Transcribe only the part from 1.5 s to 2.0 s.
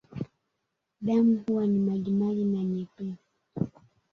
ni